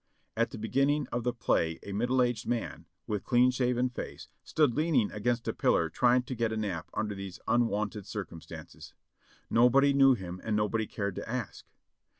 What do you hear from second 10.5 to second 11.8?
nobody cared to ask.